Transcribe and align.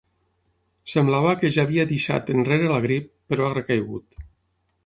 Semblava 0.93 1.33
que 1.43 1.51
ja 1.57 1.67
havia 1.69 1.85
deixat 1.93 2.33
enrere 2.37 2.73
la 2.75 2.81
grip, 2.87 3.15
però 3.33 3.47
ha 3.51 3.55
recaigut. 3.59 4.23